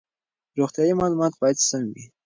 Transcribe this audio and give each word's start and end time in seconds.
روغتیايي 0.59 0.93
معلومات 0.99 1.33
باید 1.41 1.57
سم 1.67 1.83
وي. 1.93 2.05